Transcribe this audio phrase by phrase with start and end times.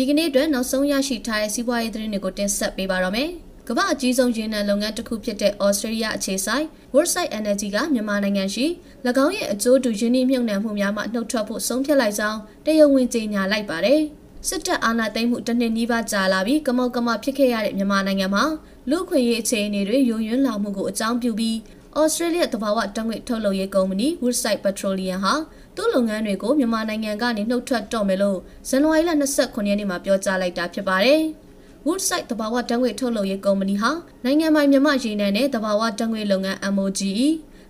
[0.00, 3.28] ဒီကနေ့အတွက်နောက်ဆုံးရရှိထားတဲ့စီးပွားရေးသတင်းတွေကိုတင်ဆက်ပေးပါရမယ်။
[3.68, 8.66] ကမ္ဘာအကြီးဆုံးရေနံလုပ်ငန်းတစ်ခုဖြစ်တဲ့ Australia အခြေစိုက် Woodside Energy ကမြန်မာနိုင်ငံရှိ၎
[9.24, 14.00] င်းရဲ့အကျိုးတူရင်းနှီးမြှုပ်နှံမှုများမှနှုတ်ထွက်ဖို့ဆုံးဖြတ်လိုက်ကြောင်းတရားဝင်ကြေညာလိုက်ပါတယ်။
[14.48, 18.44] စစ်တပ်အာဏာသိမ်းမှုတစ်နှစ်နီးပါးကြာလာပြီးကမောက်ကမဖြစ်ခဲ့ရတဲ့မြန်မာနိုင်ငံမှာ
[18.90, 21.56] လူခွင့်ရေးအခြေအနေတွေယိုယွင်းလာမှုကိုအကြောင်းပြုပြီး
[21.98, 25.34] ဩစတြေးလျတဘာဝတံငွေထုတ်လုပ်ရေးကုမ္ပဏီ Woodside Petroleum ဟာ
[25.78, 31.22] သူ့လုပ်ငန်းတွေကိုမြန်မာနိုင်ငံကနေနှုတ်ထွက်တော့မယ်လို့ဇန်နဝါရီလ29ရက်နေ့မှာပြောကြားလိုက်တာဖြစ်ပါတယ်။
[31.86, 33.90] Woodside တဘာဝတံငွေထုတ်လုပ်ရေးကုမ္ပဏီဟာ
[34.24, 37.12] နိုင်ငံပိုင်မြန်မာရေနံနဲ့တဘာဝတံငွေလုပ်ငန်း MOGE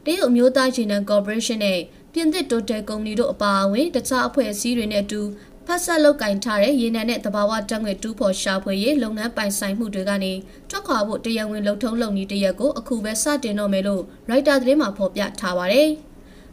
[0.04, 1.78] တရုတ်အမျိုးသားရေနံကော်ပိုရေးရှင်းနဲ့
[2.12, 5.20] ပြင်သစ်တိုတယ်ကုမ္ပဏီတို့အပါအဝင်တခြားအဖွဲ့အစည်းတွေနဲ့အတူ
[5.66, 10.32] ဖက်ဆက်လုတ်ကင်ထားတဲ့ရေနံနဲ့တဘာဝတံငွေတူးဖော်ရှာဖွေရေးလုပ်ငန်းပိုင်ဆိုင်မှုတွေကနေ
[10.70, 15.90] ထွက်ခွာဖို့တရားဝင်လှုပ်ထုံးလုပ်နည်းတရက်ကိုအခုပဲစတင်တော့မယ်လို့ Writer သတင်းမှာဖော်ပြထားပါတယ်။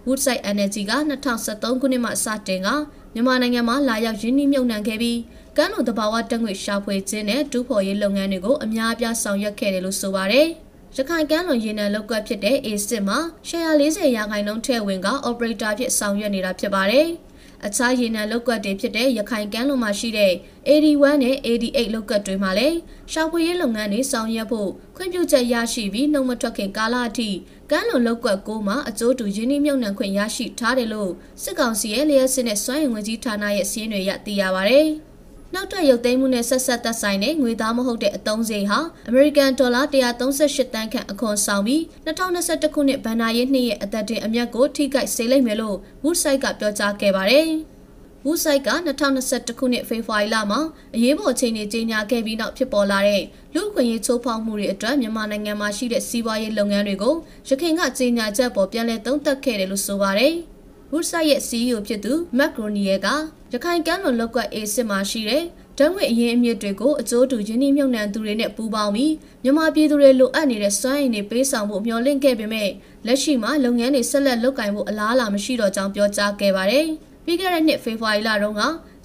[0.08, 0.94] Woodside Energy က
[1.38, 2.68] 2013ခုနှစ်မှစတင်က
[3.14, 5.20] မြန်မာနိုင်ငံမှာလာရောက်ရင်းနှီးမြှုပ်နှံခဲ့ပြီး
[5.58, 10.48] ကမ်းလွန်တဘာဝတံငွေရှာဖွေခြင်းနဲ့တူးဖော်ရေးလုပ်ငန်းတွေကိုအများအပြားဆောင်ရွက်ခဲ့တယ်လို့ဆိုပါတယ်။
[10.95, 17.08] ရခိုင်ကမ်းလွန်ရေနံလောက်ကွက်ဖြစ်တဲ့ A6 မှာ140ရာခိုင်နှုန်းထည့်ဝင်က operator ဖြစ်ဆောင်ရွက်နေတာဖြစ်ပါတယ်။
[17.66, 20.34] အခြားရေနံလောက်ကွက်တွေဖြစ်တဲ့ရခိုင်ကမ်းလွန်မှာရှိတဲ့
[20.67, 22.78] AD1 နဲ့ AD8 လောက်ကွက်တွေမှာလည်း
[23.11, 27.30] ရှောက်ပွေရေးလုပ်ငန်းတွေဆောင်ရွက်ဖို့ခွင့်ပြုချက်ရရှိပြီးနှုတ်မထွက်ခင်ကာလအထိ
[27.72, 31.11] ကမ်းလွန်လောက်ကွက်ကိုမှအကျိုးတူရင်းနှီးမြှုပ်နှံခွင့်ရရှိထားတယ်လို့
[31.44, 34.81] စစ်ကောင်စီရဲ့လျှက်စစ်နဲ့စွမ်းအင်ဝန်ကြီးဌာနရဲ့စီးရင်တွေရသိရပါဗျ။
[35.56, 47.48] နောက်ထပ်ရုပ်သိမ်းမှုနဲ့ဆက်ဆက်သက်ဆိုင်တဲ့ငွေသားမဟုတ်တဲ့အသုံးစရိတ်ဟာအမေရိကန်ဒေါ်လာ138တန်းခန့်အခွန်ဆောင်ပြီး2021ခုနှစ်ဘဏ္ဍာရေးနှစ်ရဲ့အသက်တင်အမြတ်ကိုထိခိုက်စေလိမ့်မယ်လို့ Woodside ကပြောကြားခဲ့ပါတယ်။
[48.26, 50.59] Woodside က2021ခုနှစ်ဖေဖော်ဝါရီလမှာ
[50.95, 57.16] အရေးပေါ်အခြေအနေကြေညာခဲ့ပြီးနောက်ဖြစ်ပေါ်လာတဲ့လူ့အခွင့်အရေးချိုးဖောက်မှုတွေအတွက်မြန်မာနိုင်ငံမှာရှိတဲ့စီးပွားရေးလုပ်ငန်းတွေကို
[57.48, 60.36] ရခိုင်ကကြေညာချက်ပေါ်ပြန်လည်သုံးသပ်ခဲ့တယ်လို့ဆိုပါတယ်။
[60.91, 63.08] Woodside ရဲ့ CEO ဖြစ်သူ Matt Gronier က
[63.53, 65.44] ရခိုင်ကမ်းလွန်လောက်ကအေးစစ်မှာရှိတဲ့
[65.77, 72.70] ဓာတ်ငွေအရင်းအမြစ်တွေကိုအကျိုးတူရင်းနှီးမြှုပ်နှံသူတွေနဲ့ပူးပေါင်းပြီးမြန်မာပြည်သူတွေလိုအပ်နေတဲ့စွမ်းအင်တွေပေးဆောင်ဖို့မျှော်လင့်ခဲ့ပေမဲ့
[73.05, 76.86] လက်ရှိမှာလုပ်ငန်းတွေဆက်လက်လုပ်ကိုင်ဖို့အလားအလာမရှိတော့ကြောင်းပြောကြားခဲ့ပါတယ်။
[77.26, 78.61] ပြီးခဲ့တဲ့နှစ်ဖေဖော်ဝါရီလတုန်းက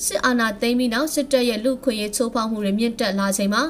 [0.06, 3.62] စစ်အာဏာသိမ်းပြီးနောက်စစ်တပ်ရဲ့လူခွင့်ရေးချိုးဖောက်မှုတွေမြင့်တက်လာချိန်မှာ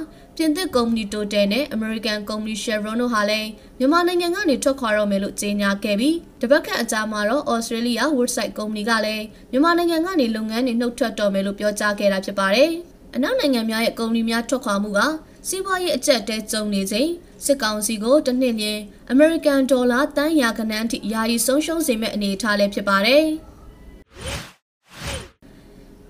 [0.43, 12.71] ပြင်သစ်ကုမ္ပဏီတိုတယ်နဲ့ American ကုမ္ပဏီ Chevron တို့ဟာလည်းမြန်မာနိုင်ငံကနေထွက်ခွာတော့မယ်လို့ကြေညာခဲ့ပြီးတပတ်ခန့်အကြာမှာတော့ Australia Woodside ကုမ္ပဏီကလည်းမြန်မာနိုင်ငံကနေလုပ်ငန်းတွေနှုတ်ထွက်တော့မယ်လို့ပြောကြားခဲ့တာဖြစ်ပါတယ်။
[13.15, 15.01] အနောက်နိုင်ငံများရဲ့ကုမ္ပဏီများထွက်ခွာမှုက
[15.49, 17.09] စီးပွားရေးအကျက်တဲကြုံနေချိန်
[17.45, 18.81] စစ်ကောင်စီကိုတစ်နှစ်လျင်
[19.13, 23.25] American ဒေါ်လာတန်းရာခဏန်းထိယာယီဆုံးရှုံးစေမဲ့အနေအထားလည်းဖြစ်ပါတယ်။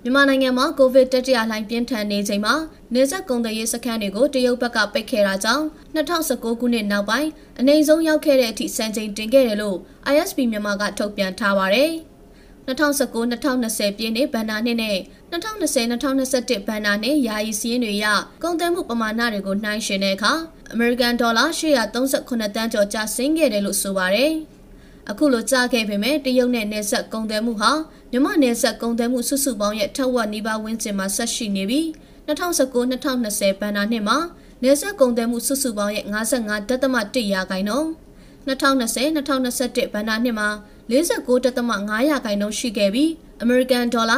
[0.04, 2.54] မြန်မာနိုင်ငံမှာကိုဗစ်တတိယလှိုင်းပြင်းထန်နေချိန်မှာ
[2.94, 7.28] နေဆက်ကုန်သွယ်ရေးစခန်းတွေကိုတရုတ်ဘက်ကပိတ်ခဲ့တာကြောင့်2019ခုနှစ်နောက်ပိုင်း
[7.60, 9.78] အနေဆုံးရောက်ခဲ့တဲ့အထိစံချိန်တင်ခဲ့တယ်လို့
[10.12, 11.90] ISP မြန်မာကထုတ်ပြန်ထားပါတယ်။
[12.66, 14.98] 2019-2020ပြည့်နှစ်ဘဏ္ဍာနှစ်နဲ့
[15.32, 18.06] 2020-2021ဘဏ္ဍာနှစ်ယာယီစီးရင်တွေရ
[18.42, 20.32] ကုန်သွယ်မှုပမာဏတွေကိုနှိုင်းယှဉ်တဲ့အခါ
[20.72, 24.32] အမေရိကန်ဒေါ်လာ838တန်းကျော်ကျဆင်းခဲ့တယ်လို့ဆိုပါတယ်။
[25.10, 27.72] အခုလိုကြားခဲ့ပေမဲ့တရုတ်နဲ့နယ်စပ်ကုန်သွယ်မှုဟာ
[28.12, 31.86] မြမနယ်စပ်ကုန်သွယ်မှုစုစုပေါင်းရဲ့ထက်ဝက်နီးပါးဝန်းကျင်မှာဆက်ရှိနေပြီး
[32.26, 34.18] 2019-2020ဘဏ္ဍာနှစ်မှာ
[34.62, 37.88] နယ်စပ်ကုန်သွယ်မှုစုစုပေါင်းရဲ့55.1ရာခိုင်နှုန်း
[38.46, 40.48] 2020-2021ဘဏ္ဍာနှစ်မှာ
[40.90, 43.10] 49.5ရာခိုင်နှုန်းရှိခဲ့ပြီး
[43.42, 44.16] အမေရိကန်ဒေါ်လာ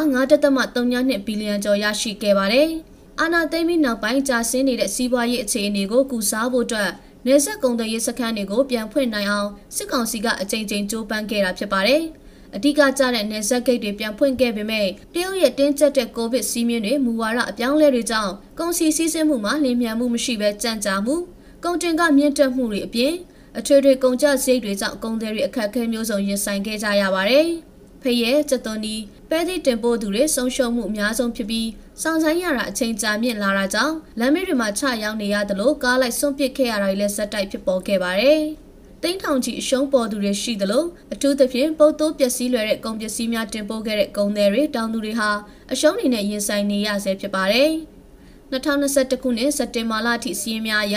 [0.64, 2.68] 9.32ဘီလီယံကျော်ရရှိခဲ့ပါတယ်။
[3.20, 6.90] အာနာသိမ့်ပြီးနောက်ပိုင်းကြာဆင်းနေတဲ့စီးပွားရေးအခြေအနေကိုကုစားဖို့အတွက်
[7.26, 12.02] နေဆက်ကုံတရေးစခန်းတွေကိုပြန်ဖွင့်နိုင်အောင်စစ်ကောင်စီကအကြိမ်ကြိမ်ကြိုးပမ်းခဲ့တာဖြစ်ပါတယ်။
[12.56, 21.16] အဓိကကျတဲ့နေဆက်ဂိတ်တွေပြန်ဖွင့်ခဲ့ပေမဲ့တရုတ်ရဲ့တင်းကျပ်တဲ့ကိုဗစ်စီးမြင့်တွေမူဝါဒအပြောင်းလဲတွေကြောင့်ကုန်စည်စည်းစိမ်မှုမှာလျင်မြန်မှုမရှိဘဲကြန့်ကြာမှု
[21.64, 23.14] ကုန်တင်ကမြင့်တက်မှုတွေအပြင်
[23.58, 27.46] အထွေထွေကုန်ကျစရိတ်တွေကြောင့်ကုန်သည်တွေအခက်အခဲမျိုးစုံရင်ဆိုင်ခဲ့ကြရပါတယ်။
[28.02, 28.96] ဖရဲစက်သွန်ဒီ
[29.30, 31.68] ပဲသည့်တင်ပို့သူတွေဆုံးရှုံးမှုအများဆုံးဖြစ်ပြီး
[32.02, 38.42] စောင့်ဆိုင်ရတာအချိန်ကြာမြင့်လာတာကြောင့်လမ်းမေးတွေမှာချရောက်နေရတယ်လို့ကားလိုက်စွန့်ပစ်ခဲ့ရတာတွေလည်းဇက်တိုက်ဖြစ်ပေါ်ခဲ့ပါတယ်။
[39.02, 45.30] တိန်းထောင်ချီအရှုံးပေါ်သူတွေရှိသလိုအထူးသဖြင့်ပုတ်တိုးပျက်စီးလွယ်တဲ့ကုန်ပစ္စည်းများတင်ပို့ခဲ့တဲ့ကုန်သည်တွေတောင်သူတွေဟာ
[45.72, 47.70] အရှုံးတွေနဲ့ရင်ဆိုင်နေရဆဲဖြစ်ပါတယ်။
[48.52, 50.96] 2021ခုနှစ်စက်တင်ဘာလအထိစီးရင်များအရ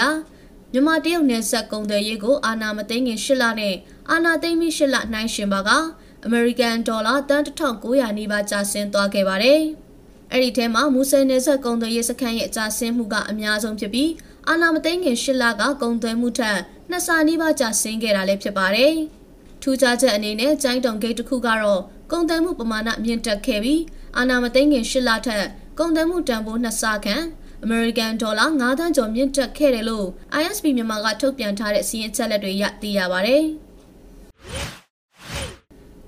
[0.72, 3.76] မြန်မာတရုတ်နယ်စပ်ကုန်သွယ်ရေးကိုအာဏာမသိမ်းခင်၈လနဲ့
[4.10, 5.70] အာဏာသိမ်းပြီး၈လနှိုင်းရှင်ပါက
[6.26, 9.62] အမေရိကန်ဒေါ်လာတန်1900နီးပါးကျဆင်းသွားခဲ့ပါတယ်။
[10.32, 14.10] အဲ့ဒီထဲမှာမူဆယ်နယ်စပ်ကုန်သွယ်ရေးစခန်းရဲ့ကျဆင်းမှုကအများဆုံးဖြစ်ပြီး
[14.50, 16.58] အာနာမသိန်းခင်၈လကကုန်သွယ်မှုထက်
[16.90, 18.94] နှစ်ဆနီးပါးကျဆင်းခဲ့တာလည်းဖြစ်ပါတယ်။
[19.62, 21.82] ထူးခြားချက်အနေနဲ့ကျိုင်းတုံဂိတ်တစ်ခုကတော့
[22.12, 23.82] ကုန်သွယ်မှုပမာဏမြင့်တက်ခဲ့ပြီး
[24.18, 25.46] အာနာမသိန်းခင်၈လထက်
[25.80, 27.24] ကုန်သွယ်မှုတန်ဖိုးနှစ်ဆခန့်
[27.64, 30.08] အမေရိကန်ဒေါ်လာ9သန်းကျော်မြင့်တက်ခဲ့တယ်လို့
[30.42, 33.38] ISP မြန်မာကထုတ်ပြန်ထားတဲ့စီးရင်ချက်လက်တွေရသိရပါဗျ။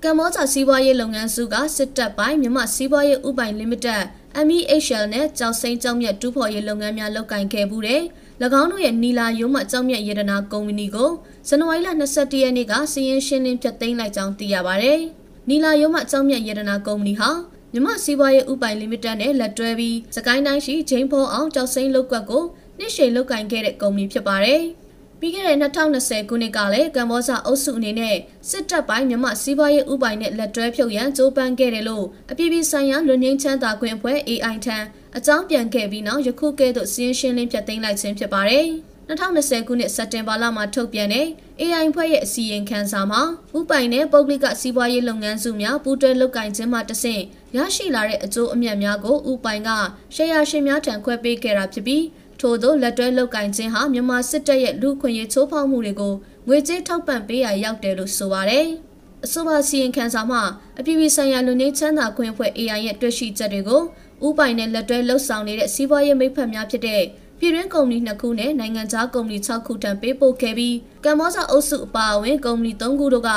[0.04, 4.02] ကမ္ဘောဇာစီးပွားရေးလုပ်ငန်းစုကစစ်တပ်ပိုင်းမြမစီးပွားရေးဥပိုင် limited
[4.46, 8.00] MEHL နဲ့ကြောက်စိမ်းကြောက်မြတ်တူးဖော်ရေးလုပ်ငန်းများလုပ်ကင်ခဲ့မှုတဲ့၎
[8.44, 11.10] င်းတို့ရဲ့နီလာယုံမှကြောက်မြတ်ရတနာကုမ္ပဏီကို
[11.48, 14.92] ဇန်နဝါရီလ22ရက်နေ့ကစီရင်ရှင်းလင်းဖျက်သိမ်းလိုက်ကြောင်းသိရပါဗျ။
[15.48, 17.30] နီလာယုံမှကြောက်မြတ်ရတနာကုမ္ပဏီဟာ
[17.72, 22.44] မြမစီးပွားရေးဥပိုင်လီမိတက်နဲ့လက်တွဲပြီးစကိုင်းတိုင်းရှိဂျိမ်းဖောအောင်ကြောက်စိမ်းလုပ်ကွက်ကို
[22.78, 24.62] နှစ်ရှည်လုပ်ကင်ခဲ့တဲ့ကုမ္ပဏီဖြစ်ပါတယ်။
[25.20, 28.16] ပြီးခဲ့တဲ့2020ခုနှစ်ကလည်းကမ္ဘောဇအုပ်စုအနေနဲ့
[28.50, 34.78] စစ်တပ်ပိုင်းမြမစီးပွားရေးဥပိုင်နဲ့လက်တွဲဖြုတ်ရန်ကြိုးပမ်းခဲ့တယ်လို့အပြည်ပြည်ဆိုင်ရာလူငင်းချမ်းသာခွင့်အဖွဲ့ AI ထံ
[35.16, 38.66] အကြောင်းပြန်ခဲ့ပြီးနောက်ယခုကဲ့သို့စီးရင်ရှင်းလင်းပြတ်သိမ်းလိုက်ခြင်းဖြစ်ပါတယ်။
[39.08, 41.26] 2020ခုနှစ်စက်တင်ဘာလမှာထုတ်ပြန်တဲ့
[41.60, 43.20] AI ဖွဲ့ရဲ့အစီရင်ခံစာမှာ
[43.58, 47.22] ဥပိုင်နဲ့ပုဂ္ဂလိကစီးပွားရေးလုပ်ငန်းစုများပူးတွဲလုပ်ကိုင်ခြင်းမှတဆင့်
[47.56, 49.70] ရရှိလာတဲ့အကျိုးအမြတ်များကိုဥပိုင်က
[50.14, 52.04] ရှယ်ယာရှင်များထံခွဲပေးခဲ့တာဖြစ်ပြီး
[52.40, 56.14] ထို့သောလက်တွဲလုပ်ကိုင်ခြင်းဟာမြန်မာစစ်တပ်ရဲ့လူခွင့်ရေးချိုးဖောက်မှုတွေကို
[56.48, 58.66] ငွေကြေးထောက်ပံ့ပေးရရောက်တယ်လို့ဆိုပါတယ်။
[59.24, 60.42] အဆိုပါစီရင်ခံစာမှာ
[60.78, 63.82] အပြည်ပြည်ဆိုင်ရာလူနေချမ်းသာခွင့်အဖွဲ့ AI ရဲ့တွေ့ရှိချက်တွေကို
[64.26, 67.02] ဥပိုင်နဲ့လက်တွဲလှုပ်ဆောင်နေတဲ့စီးပွားရေးမိဖက်များဖြစ်တဲ့
[67.38, 73.30] ပြည်တွင်းကုမ္ပဏီ2ခုနဲ့နိုင်ငံခြားကုမ္ပဏီ6ခုတန်ပေးပို့ခဲ့ပြီးကမ္ဘောဇအုပ်စုအပါအဝင်ကုမ္ပဏီ3ခုတို့က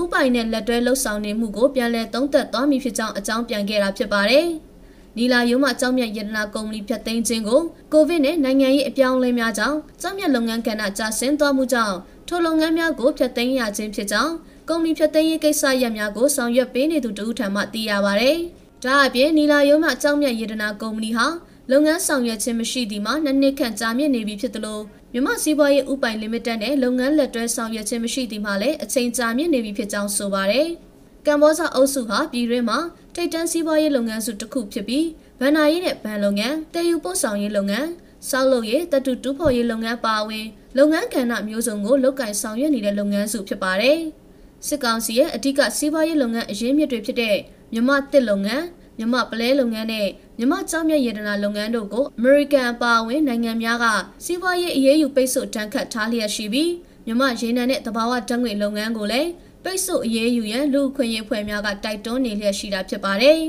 [0.00, 4.46] ဥပိုင်နဲ့လက်တွဲလှုပ်ဆောင်နေမှုကိုပြန်လည်သုံးသပ်သွားမည်ဖြစ်ကြောင်းအကြောင်းပြန်ခဲ့တာဖြစ်ပါတယ်။
[5.18, 7.60] နီလာယုံမှကြောင်းမြတ်ရတနာကုမ္ပဏီဖြတ်သိမ်းခြင်းကို
[7.92, 11.96] ကိုဗစ်နဲ့နိုင်ငံရေးအပြောင်းအလဲများကြောင့်ကြောင်းမြတ်လုပ်ငန်းကဏ္ဍကျဆင်းသွားမှုကြောင့်
[12.28, 14.32] ထိုလုပ်ငန်းများကိုဖျက်သိမ်းရခြင်းဖြစ်ကြောင်း
[14.68, 18.32] ကုမ္ပဏီဖျက်သိမ်းရေးကိစ္စရပ်များကိုဆောင်ရွက်ပေးနေသူတဦးထံမှသိရပါဗျ။
[18.84, 21.26] ဒါအပြင်နီလာယုံမှကြောင်းမြတ်ရတနာကုမ္ပဏီဟာ
[21.70, 24.80] လုပ်ငန်းဆောင်ရွက်ခြင်းမရှိသည်မှာနှစ်နှစ်ခန့်ကြာမြင့်နေပြီဖြစ်သလို
[25.12, 30.68] မြမစီးပွားရေးဥပိုင်လီမိတက်နဲ့လုပ်ငန်းလက်တွဲဆောင်ရွက်ခြင်းမရှိသည်မှာလည်းအချိန်ကြာမြင့်နေပြီဖြစ်ကြောင်းဆိုပါတယ်။
[31.26, 32.78] ကမ္ဘောဇအုပ်စုဟာပြည်တွင်းမှာ
[33.14, 35.06] ထိပ်တန်းစီးပွားရေးလုပ်ငန်းစုတစ်ခုဖြစ်ပြီး
[35.40, 37.86] ဗန်နာရေးနဲ့ဗန်လုပ်ငန်း၊တည်ယူပို့ဆောင်ရေးလုပ်ငန်း၊
[38.28, 40.46] စောက်လုပ်ရေးတတူတူဖော်ရေးလုပ်ငန်းပါဝင်
[40.78, 43.98] လုပ်ငန်းကဏ္ဍမျိုးစုံကိုလုပ်ကင်ဆောင်ရွက်နေတဲ့လုပ်ငန်းစုဖြစ်ပါတယ်။
[44.66, 47.36] စစ်ကောင်စီရဲ့အဓိကစီးပွားရေးလုပ်ငန်းအရင်းမြစ်တွေဖြစ်တဲ့
[47.74, 48.64] မြမတစ်လုပ်ငန်း
[48.98, 53.86] မြမပလဲလုပ်ငန်းနဲ့မြမကြောက်မြတ်ရတနာလုပ်ငန်းတို့ကိုအမေရိကန်အပါအဝင်နိုင်ငံများက
[54.24, 56.70] စီးပွားရေးအရေးယူပိတ်ဆို့တန်းခတ်ထားလျက်ရှိပြီး
[57.06, 59.30] မြမရေနံနဲ့တဘာဝဓာတ်ငွေလုပ်ငန်းကိုလည်း
[59.64, 63.40] ပိတ်ဆို့အရေးယူရန်လူခွင့်ရေးဖွဲ့များကတိုက်တွန်းနေလျက်ရှိတာဖြစ်ပါတယ်။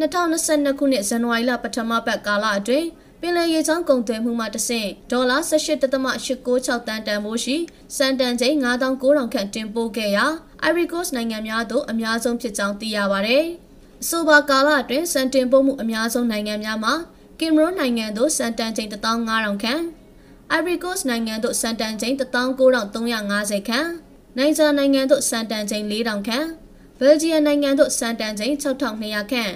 [0.00, 7.56] 2022ခုနှစ်ဇန်နဝါရီလပထမပတ်ကာလအတွင်းပ င်လယ်ရေချောင်းကုန်သွယ်မှုမှတဆင့်ဒေါ်လာ18.896တန်တန်ဖိုးရှိ
[7.96, 10.26] စံတန်ချိန်9900ခန့်တင်ပို့ခဲ့ရာ
[10.68, 13.38] Ivory Coast နိုင်ငံများသို့အများဆုံးဖြစ်ကြောင်းသိရပါဗျ။
[14.02, 16.94] အဆိုပါကာလအတွင်းစံတင်ပို့မှုအများဆုံးနိုင်ငံများမှာ
[17.40, 19.82] ကင်မရွန်နိုင်ငံသို့စံတန်ချိန်15000ခန့်
[20.56, 23.88] Ivory Coast နိုင်ငံသို့စံတန်ချိန်19350ခန့်
[24.38, 26.46] နိုင်ဂျာနိုင်ငံသို့စံတန်ချိန်4000ခန့်
[27.00, 29.52] ဘယ်ဂျီယံနိုင်ငံသို့စံတန်ချိန်6200ခန့်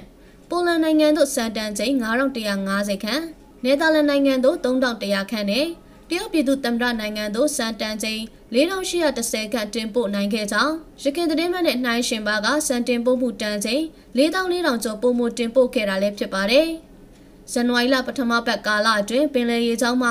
[0.49, 3.25] ပိုလန်နိုင်ငံသို့စံတန်ချိန်9150ခန့်
[3.65, 5.67] နယ်သာလန်နိုင်ငံသို့3100ခန့်နဲ့
[6.09, 8.21] တရုတ်ပြည်သူ့သမ္မတနိုင်ငံသို့စံတန်ချိန်
[8.55, 13.83] 4810ခန့်တင်ပို့နိုင်ခဲ့ကြောင်းရခိုင်သတင်းမှနဲ့နှိုင်းရှင်ပါကစံတင်ပို့မှုတန်ချိန်
[14.17, 16.69] 4400ကျော်ပို့မှုတင်ပို့ခဲ့တာလည်းဖြစ်ပါတယ်။
[17.53, 20.11] ဇန်နဝါရီလပထမပတ်ကာလအတွင်းပင်လယ်ရေကြောင်းမှ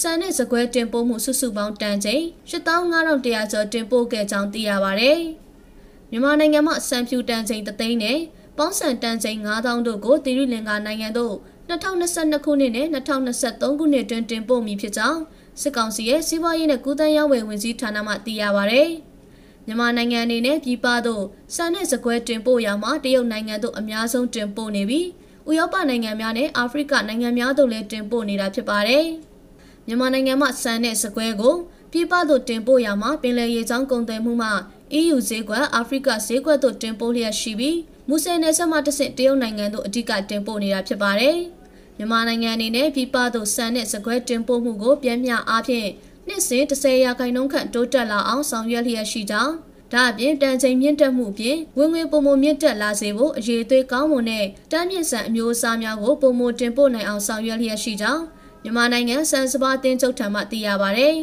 [0.00, 5.18] စံနဲ့စကွဲတင်ပို့မှုစုစုပေါင်းတန်ချိန်8500ကျော်တင်ပို့ခဲ့ကြောင်းသိရပါတယ်။
[6.10, 8.18] မြန်မာနိုင်ငံမှာစံဖြူတန်ချိန်3သိန်းနဲ့
[8.58, 11.34] ပေါင်းစံတန်ချိန်9000တို့ကိုတိရိလင်္ကာနိုင်ငံသို့
[11.68, 15.20] 2022ခုနှစ်နဲ့2023ခုနှစ်တွင်တင်ပို့မည်ဖြစ်ကြောင်း
[15.60, 18.82] စစ်ကောင်စီရဲ့စီးပွားရေးနဲ့ကုသရေးဝန်ဝင်ကြီးဌာနမှသိရပါဗျ။
[19.66, 21.24] မြန်မာနိုင်ငံအနေနဲ့ပြည်ပသို့
[21.54, 25.06] စံနဲ့စကွဲတင်ပို့ရမှာတရုတ်နိုင်ငံသို့အများဆုံးတင်ပို့နေပြီး
[25.48, 29.06] ဥရောပနိုင်ငံများနဲ့အာဖရိကနိုင်ငံများသို့လည်းတင်ပို့နေတာဖြစ်ပါတယ်။
[29.86, 31.54] မြန်မာနိုင်ငံမှာစံနဲ့စကွဲကို
[31.92, 34.50] ပြည်ပသို့တင်ပို့ရမှာပင်လယ်ရေကြောင်းကုန်သွယ်မှုမှ
[34.98, 41.38] EU ဈေးကွက်အာဖရိကဈေးကွက်သို့တင်ပို့လျက်ရှိပြီးမူဆယ်နယ်စပ်မှတဆင့်တရုတ်နိုင်ငံသို့အဓိကတင်ပို့နေတာဖြစ်ပါတယ်။
[41.98, 45.88] မြန်မာနိုင်ငံအနေနဲ့ပြည်ပသို့ဆန်တဲ့စကွဲတင်ပို့မှုကိုပြန်မြအားဖြင့်
[46.28, 49.54] နှစ်စဉ်30ရာခိုင်နှုန်းခန့်တိုးတက်လာအောင်ဆောင်ရွက်လျက်ရှိကြောင်း
[49.92, 58.22] ဒါအပြင်တန်ချိန်မြင့်တက်မှုအပြင်ဝင်ငွေပုံမမြင့်တက်လာစေဖို့အရေးသွေးကောင်းမွန်တဲ့တမ်းမြင့်ဆန်အမျိုးအစားများကိုပုံမတင်ပို့နိုင်အောင်ဆောင်ရွက်လျက်ရှိကြောင်း
[58.62, 61.08] မြန်မာနိုင်ငံစံစပါးတင်းချုပ်ထံမှသိရပါဗျ။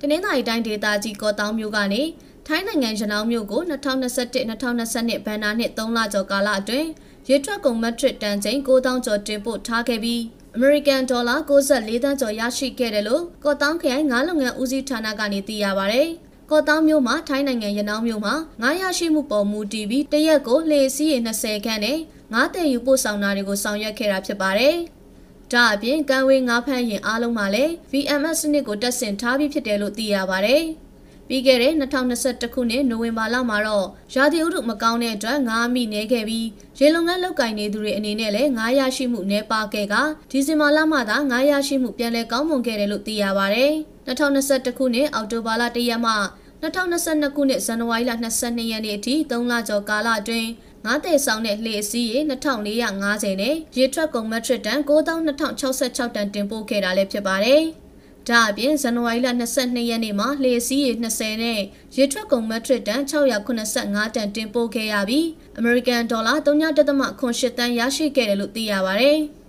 [0.00, 2.02] တနင်္သာရီတိုင်းဒေသကြီးကောတောင်မြို့ကနေ
[2.46, 6.88] ထိုင်းနိုင်ငံရနောင်းမြို့ကို2021-2022ဘဏ္ဍာနှစ်3လကျော်ကာလအတွင်း
[7.28, 10.22] ရေထွက်ကုန်မက်ထရစ်တန်ချိန်9000ကျော်တင်ပို့ထားခဲ့ပြီး
[10.56, 16.02] အမေရိကန်ဒေါ်လာ64သန်းကျော်ရရှိခဲ့တယ်လို့ကော့တောင်းခရိုင်ငါးလုပ်ငန်းဦးစီးဌာနကနေသိရပါဗျ။
[16.50, 21.98] ကော့တောင်းမြို့မှာထိုင်းနိုင်ငံရနောင်းမြို့မှာငါးရရှိမှုပေါ်မူတည်ပြီးတရက်ကိုလှေစီးရေ20ခန့်နဲ့
[22.32, 24.76] ငါးတည်ယူပို့ဆောင်တာတွေကိုဆောင်ရွက်ခဲ့တာဖြစ်ပါတယ်။
[25.52, 30.58] ဒါအပြင်ကံဝေးငါးဖမ်းရင်အားလုံးမှာလည်း VMS စနစ်ကိုတက်ဆင်ထားပြီးဖြစ်တယ်လို့သိရပါဗျ။
[31.28, 36.46] ပြီးခဲ့တဲ့2021ခုနှစ်နိုဝင်ဘာလမှာတော့ရာသီဥတုမကောင်းတဲ့အတွက်ငါးမိနေခဲ့ပြီး
[36.78, 39.94] ရေလုံငန်းလောက်ကင်နေသူတွေအနေနဲ့လည်းငါးရရှိမှုနှဲပါခဲ့က
[40.30, 43.64] ဒီဇင်ဘာလမှသာငါးရရှိမှုပြန်လည်ကောင်းမွန်ခဲ့တယ်လို့သိရပါဗျ
[44.06, 46.14] 2021ခုနှစ်အောက်တိုဘာလ1ရက်မှ
[46.62, 50.48] 2022ခုနှစ်ဇန်နဝါရီလ22ရက်နေ့အထိ3လကျော်ကာလအတွင်း
[50.84, 57.64] ငါးတဲ့ဆောင်တဲ့လှေအစီးရေ2450နဲ့ရေထွက်ကုန်မက်ထရစ်တန်9266တန်တင်ပို့ခဲ့တာလည်းဖြစ်ပါတယ်။
[58.28, 61.60] ဒါအပြင်ဇန်နဝါရီလ22ရက်နေ့မှာလှေအစီးရေ20နဲ့
[61.96, 65.26] ရေထွက်ကုန်မက်ထရစ်တန်685တန်တင်ပို့ခဲ့ရပြီး
[65.58, 69.18] အမေရိကန်ဒေါ်လာ3.8တန်ရရှိခဲ့တယ်လို့သိရပါတယ်။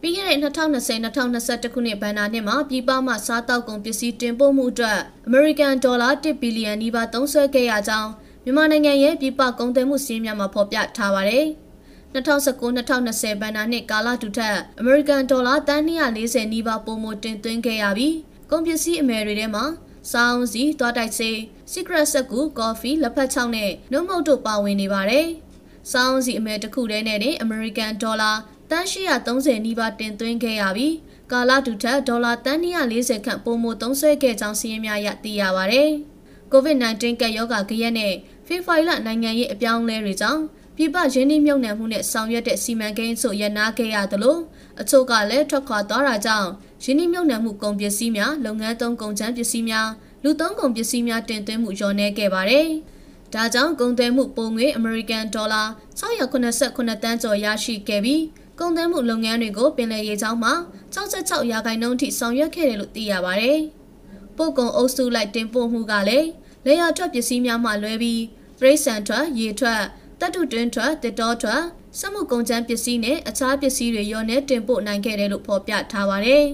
[0.00, 8.10] ပြီးခဲ့တဲ့2020-2021ခုနှစ်ဘဏ္ဍာနှစ်မှာပြည်ပမှစားတောက်ကုန်ပစ္စည်းတင်ပို့မှုအတွက်အမေရိကန်ဒေါ်လာ1ဘီလီယံနီးပါးသုံးစွဲခဲ့ရကြောင်း
[8.44, 11.46] မြန်မာနိုင်ငံရဲ့ပြည်ပကုန်သွယ်မှုစီးများမှာဖော်ပြထားပါတယ်။
[12.14, 18.14] 2019-2020ဘဏ္ဍာနှစ်ကာလတူထက်အမေရိကန်ဒေါ်လာတန်း240နီးပါးပိုမိုတင်သွင်းခဲ့ရပြီး
[18.50, 19.64] ကုန်ပစ္စည်းအမယ်တွေထဲမှာ
[20.12, 21.36] စောင်းစီ၊တွားတိုက်စေး၊
[21.70, 25.26] စီကရက်ဆက်ကူ၊ကော်ဖီ၊လက်ဖက်ချောင်းနဲ့နှုတ်မုတ်တို့ပါဝင်နေပါတယ်။
[25.92, 28.32] စောင်းစီအမယ်တစ်ခုတည်းနဲ့အမေရိကန်ဒေါ်လာ
[28.70, 30.94] တန်း830နီးပါးတင်သွင်းခဲ့ရပြီး
[31.32, 35.90] ကာလတူထက်ဒေါ်လာတန်း240ခန့်ပိုမိုသုံးစွဲခဲ့ကြောင်းစီးရင်များရသိရပါတယ်။
[36.52, 38.14] COVID-19 ကပ်ရောဂါကြရက်နဲ့
[38.46, 40.42] ဖေဖော်ဝါရီလနိုင်ငံရေးအပြောင်းအလဲတွေကြောင့်
[40.76, 44.38] ပြည်ပရင်းနှီးမြှုပ်နှံမှုနဲ့ဆောင်ရွက်တဲ့စီမံကိန်းဆိုရနာခဲ့ရသလို
[44.80, 46.48] အချို့ကလည်းထွက်ခွာသွားတာကြောင့်
[46.84, 49.88] ရင်းနှီးမြှုပ်နှံမှုကုန်ပစ္စည်းများလုပ်ငန်းသုံးကုန်ချမ်းပစ္စည်းများ
[50.22, 52.68] လူသုံးကုန်ပစ္စည်းများတင်သွင်းမှုလျော့နည်းခဲ့ပါတယ်။
[53.34, 55.62] ဒါကြောင့်ကုန်သွယ်မှုပုံငွေအမေရိကန်ဒေါ်လာ
[56.00, 58.22] 689တန်းကျော်ရရှိခဲ့ပြီး
[58.58, 60.54] ကုန်သွယ်မှုလုပ်ငန်းတွေကိုပင်လယ်ရေချောင်းမှာ
[60.94, 63.58] 66ရာခိုင်နှုန်းထိဆောင်ရွက်ခဲ့တယ်လို့သိရပါတယ်။
[64.36, 66.28] ပို့ကုန်အုပ်စုလိုက်တင်ပို့မှုကလည်း
[66.66, 68.22] လေယာထွက်ပစ္စည်းများမှလွဲပြီး
[68.58, 69.82] ပရိစံထွက်ရေထွက်
[70.24, 71.62] တပ်တုတွင်းထွက်တစ်တော်ထွက်
[71.98, 76.44] စက်မှုကုန်ကျန်းပစ္စည်းနဲ့အခြားပစ္စည်းတွေရောနဲ့တင်ပို့နိုင်ခဲ့တယ်လို့ဖော်ပြထားပါတယ်။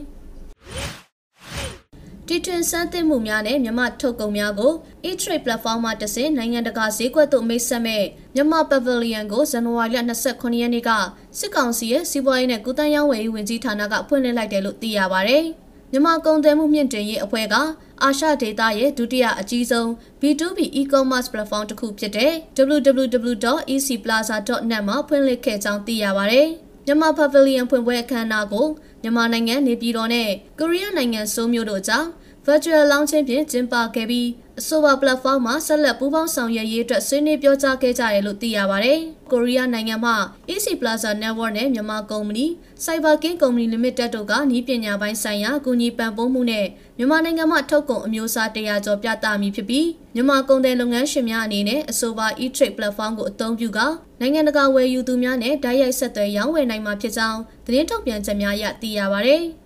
[2.27, 4.73] တီထွင်စမ်းသစ်မှုများနဲ့မြမထုတ်ကုန်များကို
[5.09, 10.91] e-trade platform မှာတဆင့်နိုင်ငံတကာဈေးကွက်သို့မိတ်ဆက်မဲ့မြမ Pavilion ကိုဇန်နဝါရီလ29ရက်နေ့က
[11.39, 15.39] စစ်ကောင်စီရဲ့စီးပွားရေးနဲ့ကုသရေးဝန်ကြီးဝန်ကြီးဌာနကဖွင့်လှစ်လိုက်တယ်လို့သိရပါဗျ။
[15.93, 17.55] မြမကုန်သွယ်မှုမြင့်တင်ရေးအဖွဲ့က
[18.03, 19.87] အာရှဒေသရဲ့ဒုတိယအကြီးဆုံး
[20.21, 22.33] B2B e-commerce platform တစ်ခုဖြစ်တဲ့
[22.77, 26.43] www.ecplaza.net မှာဖွင့်လှစ်ခဲ့ကြောင်းသိရပါဗျ။
[26.87, 28.67] မြန်မာ Pavilion ဖွင့်ပွဲအခမ်းအနားကို
[29.03, 32.09] မြန်မာနိုင်ငံနေပြည်တော်နဲ့ကိုရီးယားနိုင်ငံဆိုးမြို့တို့ကြောင့်
[32.47, 34.27] virtual launching ဖြင့်ကျင်းပခဲ့ပြီး
[34.61, 38.93] အဆိုပါ platform မှာဆက်လက်ပူးပေါင်းဆောင်ရွက်ရေးအတွက်ဆွေးနွေးပြောကြားခဲ့ကြတယ်လို့သိရပါဗျ။
[39.33, 40.13] ကိုရီးယားနိုင်ငံမှ
[40.49, 42.47] AC Plaza Network နဲ့မြန်မာကုမ္ပဏီ
[42.85, 46.67] Cyber King Company Limited တို့ကနည်းပညာပိုင်းဆိုင်ရာကူညီပံ့ပိုးမှုနဲ့
[46.99, 53.81] မြန်မာနိုင်ငံမှထုတ်ကုန်အမျိုးအစားတရာကျော်ပြသမည်ဖြစ်ပြီးမြန်မာကုန်သည်လုပ်ငန်းရှင်များအနေနဲ့အဆိုပါ e-trade platform ကိုအသုံးပြုက
[54.21, 59.37] နိုင်ငံတကာဝယ်ယူသူများနဲ့တိုက်ရိုက်ဆက်သွယ်ရောင်းဝယ်နိုင်မှာဖြစ်ကြောင်းသတင်းထုတ်ပြန်ချက်များအရသိရပါဗျ။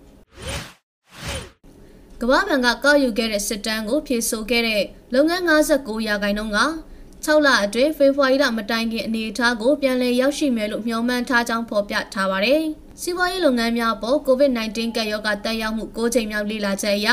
[0.73, 0.74] က
[2.25, 6.59] မ္ဘာဘဏ်ကကောက်ယူခဲ့တဲ့စစ်တမ်းကိုဖြေဆိုခဲ့တဲ့လုပ်ငန်း59ရာခိုင်နှုန်းက
[7.25, 12.63] 6လအတွင်းဖေဖော်ဝါရီလမတိုင်ခင်အနေအထားကိုပြန်လည်ရောက်ရှိမယ်လို့မျှော်မှန်းထားကြောင်းဖော်ပြထားပါတယ်။
[13.01, 17.09] စီးပွားရေးလုပ်ငန်းများပေါ် COVID-19 ကပ်ရောဂါတက်ရောက်မှု၉ချိန်မြောက်လေ့လာချက်အရ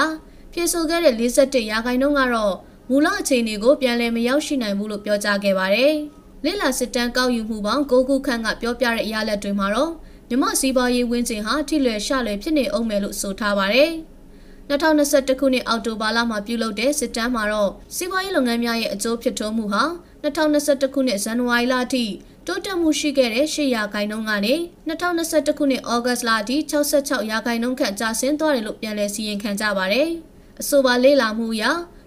[0.52, 2.54] ဖြေဆိုခဲ့တဲ့47ရာခိုင်နှုန်းကတော့
[2.90, 5.95] မူလအခြေအနေကိုပြန်လည်မရောက်ရှိနိုင်ဘူးလို့ပြောကြားခဲ့ပါတယ်။
[6.45, 9.92] လေ့လာစစ်တမ်းကောက်ယူမှုပေါင်း9ခုခန့်ကပြောပြတဲ့ရလဒ်တွေမှာတော့
[10.28, 13.92] မြမစီးပွားရေးဝင်းကျင်ဟာထိလွယ်ရှလွယ်ဖြစ်နေအောင်မယ်လို့ဆိုထားပါတယ်။
[14.73, 19.83] 2021ခုနှစ်အောက်တိုဘာလမှာပြုလုပ်တဲ့စစ်တမ်းမှာတော့စီးပွားရေးလုပ်ငန်းများရဲ့အကျိုးဖြစ်ထွန်းမှုဟာ
[20.25, 22.05] 2021ခုနှစ်ဇန်နဝါရီလအထိ
[22.47, 24.55] တိုးတက်မှုရှိခဲ့တဲ့8ရာခိုင်နှုန်းကနေ
[24.88, 30.09] 2021ခုနှစ်ဩဂတ်လအထိ66ရာခိုင်နှုန်းခန့်ကျဆင်းသွားတယ်လို့ပြန်လည်စီရင်ခံကြပါတယ်။
[30.61, 31.64] အဆိုပါလေ့လာမှုအရ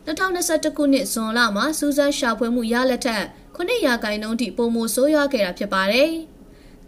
[0.07, 3.23] 2021ခုနှစ်ဇွန်လမှာစူးစမ်းရှာဖွေမှုရလက်ထက်
[3.55, 6.11] 9ရာခိုင်နှုန်းထိပုံမိုဆိုးရွားခဲ့တာဖြစ်ပါတယ်။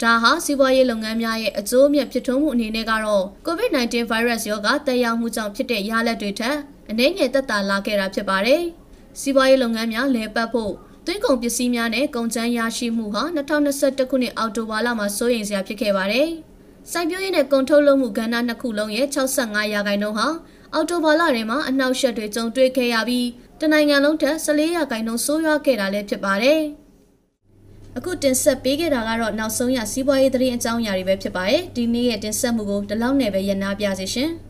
[0.02, 6.58] ဒါဟာစီးပွားရေးလုပ်ငန်းများရဲ့အကျိုးမြတ်ဖြစ်ထွန်းမှုအနေနဲ့ကတော့ COVID-19 virus ရောဂါတက်ရောက်မှုကြောင့်ဖြစ်တဲ့ရလဒ်တွေထက်
[6.90, 8.62] အနည်းငယ်သက်သာလာခဲ့တာဖြစ်ပါတယ်။
[9.20, 10.74] စီးပွားရေးလုပ်ငန်းများလဲပတ်ဖို့
[11.06, 16.28] သွင်းကုန်ပစ္စည်းများနဲ့ကုန်ကျန်းရရှိမှုဟာ2021ခုနှစ်အောက်တိုဘာလမှာစိုးရိမ်စရာဖြစ်ခဲ့ပါတယ်။
[16.92, 20.28] စိုက်ပျိုးရေးနဲ့ကုန်ထုတ်လုပ်မှုကဏ္ဍနှစ်ခုလုံးရဲ့65ရာခိုင်နှုန်းဟာ
[20.74, 23.28] အောက်တိုဘာလထဲမှာအနှောက်အယှက်တွေကြုံတွေ့ခဲ့ရပြီး
[23.62, 26.62] တနိုင်ငံလုံးထက်14ရာခိုင်နှုန်းဆိုးရွားခဲ့တာလည်းဖြစ်ပါတယ်။
[27.98, 34.32] အခုတင်ဆက်ပေးခဲ့တာကတော့နောက်ဆုံးရစီးပွားရေးသတင်းအကြောင်းအရာတွေပဲဖြစ်ပါတယ်ဒီနေ့ရဲ့တင်ဆက်မှုကိုဒီလောက်နဲ့ပဲရနာပြစေရှင်။